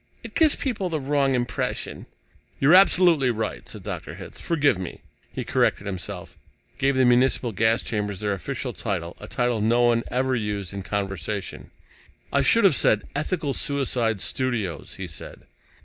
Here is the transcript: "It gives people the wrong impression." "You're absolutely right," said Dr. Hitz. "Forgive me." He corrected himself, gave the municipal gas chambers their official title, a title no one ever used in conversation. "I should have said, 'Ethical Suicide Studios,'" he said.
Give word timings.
"It 0.23 0.33
gives 0.33 0.55
people 0.55 0.89
the 0.89 0.99
wrong 0.99 1.35
impression." 1.35 2.07
"You're 2.59 2.73
absolutely 2.73 3.29
right," 3.29 3.69
said 3.69 3.83
Dr. 3.83 4.15
Hitz. 4.15 4.39
"Forgive 4.39 4.79
me." 4.79 5.01
He 5.31 5.43
corrected 5.43 5.85
himself, 5.85 6.39
gave 6.79 6.95
the 6.95 7.05
municipal 7.05 7.51
gas 7.51 7.83
chambers 7.83 8.19
their 8.19 8.33
official 8.33 8.73
title, 8.73 9.15
a 9.19 9.27
title 9.27 9.61
no 9.61 9.83
one 9.83 10.01
ever 10.07 10.35
used 10.35 10.73
in 10.73 10.81
conversation. 10.81 11.69
"I 12.33 12.41
should 12.41 12.63
have 12.63 12.73
said, 12.73 13.03
'Ethical 13.15 13.53
Suicide 13.53 14.21
Studios,'" 14.21 14.95
he 14.95 15.05
said. 15.05 15.45